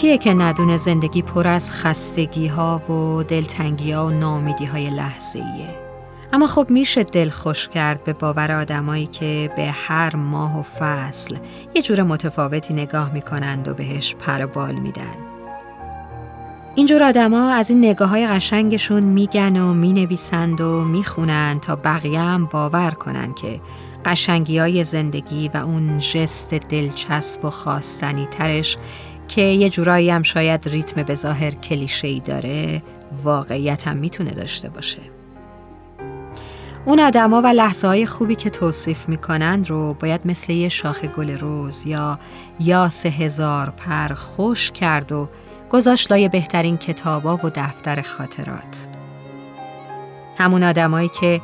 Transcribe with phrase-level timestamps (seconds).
[0.00, 5.38] طبیعیه که ندونه زندگی پر از خستگی ها و دلتنگی ها و نامیدی های لحظه
[5.38, 5.74] ایه.
[6.32, 11.36] اما خب میشه دل خوش کرد به باور آدمایی که به هر ماه و فصل
[11.74, 15.16] یه جور متفاوتی نگاه می‌کنند و بهش پر بال میدن.
[16.74, 22.46] اینجور آدما از این نگاه های قشنگشون میگن و می‌نویسند و می‌خونن تا بقیه هم
[22.46, 23.60] باور کنن که
[24.04, 28.76] قشنگی های زندگی و اون جست دلچسب و خواستنی ترش
[29.30, 34.98] که یه جورایی هم شاید ریتم به ظاهر کلیشه‌ای داره واقعیت هم می‌تونه داشته باشه.
[36.84, 41.38] اون آدما و لحظه های خوبی که توصیف می‌کنند رو باید مثل یه شاخ گل
[41.38, 42.18] روز یا
[42.60, 45.28] یاس هزار پر خوش کرد و
[45.70, 48.88] گذاشت لای بهترین کتابا و دفتر خاطرات.
[50.38, 51.40] همون آدمایی که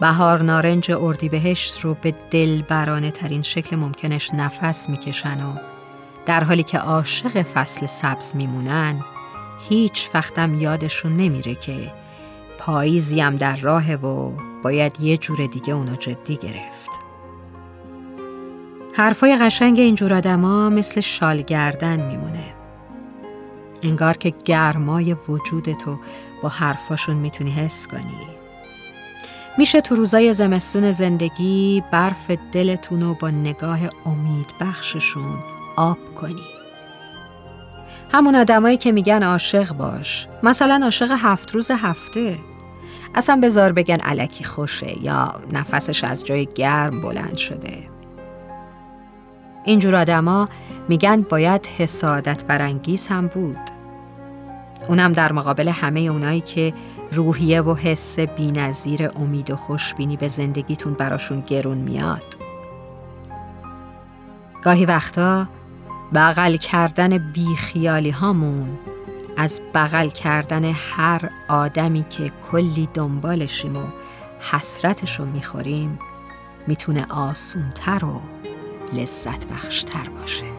[0.00, 5.77] بهار نارنج اردیبهشت رو به دل برانه ترین شکل ممکنش نفس می‌کشن و
[6.28, 9.04] در حالی که عاشق فصل سبز میمونن
[9.68, 11.92] هیچ وقتم یادشون نمیره که
[12.58, 16.90] پاییزی هم در راهه و باید یه جور دیگه اونو جدی گرفت.
[18.94, 22.54] حرفای قشنگ اینجور آدما مثل شال گردن میمونه.
[23.82, 25.98] انگار که گرمای وجودتو
[26.42, 28.28] با حرفاشون می‌تونی حس کنی.
[29.58, 36.42] میشه تو روزای زمستون زندگی برف دلتون رو با نگاه امید بخششون آب کنی.
[38.12, 40.26] همون آدمایی که میگن عاشق باش.
[40.42, 42.38] مثلا عاشق هفت روز هفته.
[43.14, 47.88] اصلا بزار بگن علکی خوشه یا نفسش از جای گرم بلند شده.
[49.64, 50.48] اینجور آدما
[50.88, 53.58] میگن باید حسادت برانگیز هم بود.
[54.88, 56.74] اونم در مقابل همه اونایی که
[57.12, 62.24] روحیه و حس بینظیر امید و خوشبینی به زندگیتون براشون گرون میاد.
[64.62, 65.46] گاهی وقتا
[66.14, 68.78] بغل کردن بیخیالی هامون
[69.36, 73.84] از بغل کردن هر آدمی که کلی دنبالشیم و
[74.40, 75.98] حسرتشو می‌خوریم
[76.66, 78.20] می‌تونه آسونتر و
[78.92, 80.57] لذت بخشتر باشه.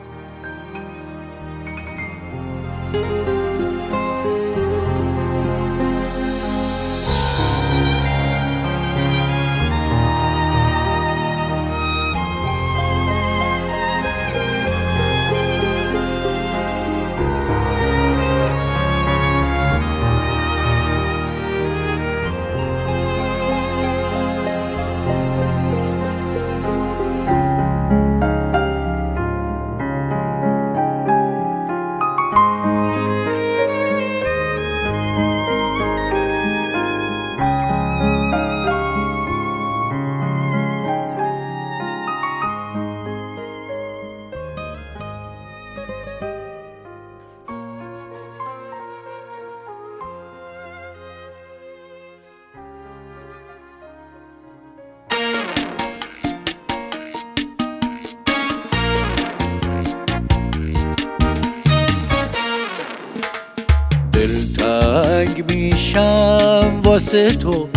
[65.79, 67.67] میشم واسه تو.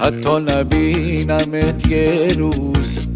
[0.00, 3.06] حتی نبینمت یه روز.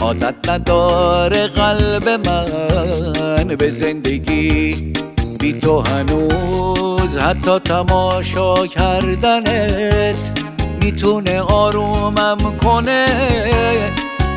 [0.00, 4.92] عادت نداره قلب من به زندگی.
[5.40, 10.40] بی تو هنوز حتی تماشا کردنت
[10.82, 13.06] می‌تونه آرومم کنه.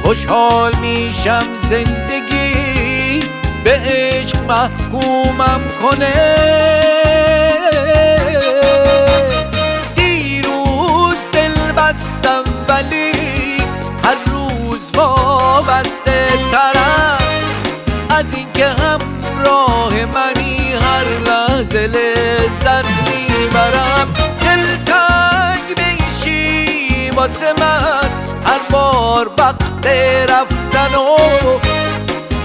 [0.04, 3.20] خوشحال میشم زندگی
[3.64, 6.36] به عشق محکومم کنه.
[11.96, 13.12] دل بستم ولی
[14.04, 17.20] هر روز وابسته ترم.
[18.10, 24.14] از اینکه همراه منی هر لحظه لذت می‌برم.
[24.40, 28.10] دلتنگ میشی واسه من.
[28.46, 29.88] هر بار وقت
[30.30, 31.18] رفتن و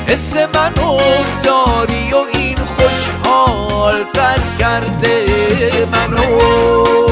[0.06, 0.98] حس منو
[1.42, 5.26] داری و این خوشحال تر کرده
[5.92, 7.09] منو.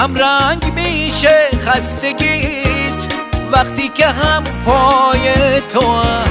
[0.00, 3.14] کم رنگ میشه خستگیت
[3.52, 6.24] وقتی که هم پای تو هم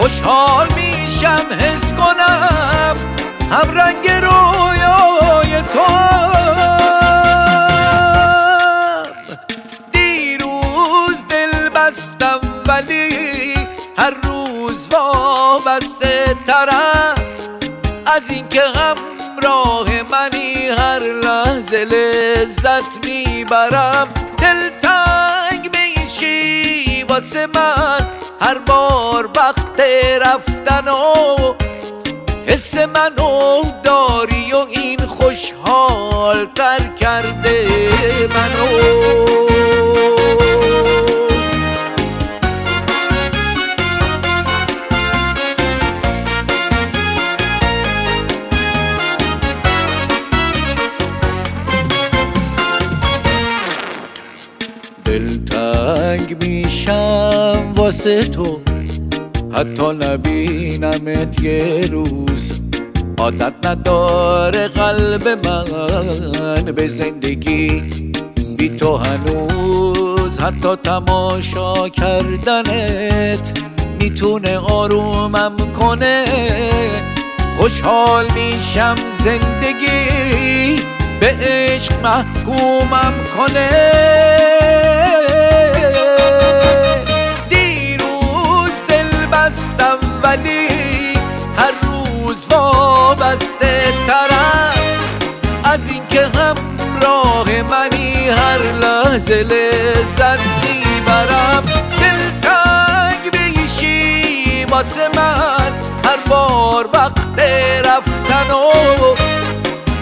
[0.00, 2.96] خوشحال میشم حس کنم
[3.50, 6.32] هم رنگ رویای تو هم
[9.92, 13.54] دیروز دل بستم ولی
[13.98, 17.14] هر روز وابسته ترم.
[18.06, 19.15] از اینکه منی
[21.26, 24.08] لحظه لذت می‌برم.
[24.38, 28.06] دلتنگ میشی واسه من.
[28.40, 29.80] هر بار وقت
[30.20, 31.54] رفتن و
[32.46, 37.68] حس منو داری و این خوشحال تر کرده
[38.34, 39.45] منو.
[56.42, 58.60] میشم واسه تو.
[59.52, 62.60] حتی نبینمت یه روز.
[63.18, 67.82] عادت نداره قلب من به زندگی.
[68.58, 73.60] بی تو هنوز حتی تماشا کردنت
[74.00, 76.24] می‌تونه آرومم کنه.
[77.58, 78.94] خوشحال میشم
[79.24, 80.76] زندگی
[81.20, 85.05] به عشق محکومم کنه.
[90.22, 90.68] ولی
[91.56, 94.74] هر روز وابسته ترم.
[95.64, 101.62] از اینکه همراه منی هر لحظه لذت می‌برم.
[102.00, 105.72] دلتنگ بیشی واسه من.
[106.04, 107.16] هر بار وقت
[107.84, 109.14] رفتن و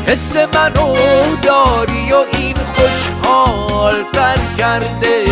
[0.07, 0.95] حس منو
[1.43, 5.25] داری و این خوشحال تر کرده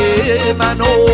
[0.58, 1.06] منو.